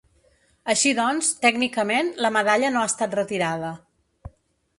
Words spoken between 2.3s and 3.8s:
medalla no ha estat retirada.